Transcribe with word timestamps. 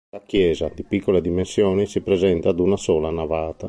La 0.09 0.23
chiesa, 0.25 0.67
di 0.73 0.81
piccole 0.83 1.21
dimensioni, 1.21 1.85
si 1.85 2.01
presenta 2.01 2.49
ad 2.49 2.59
una 2.59 2.75
sola 2.75 3.11
navata. 3.11 3.59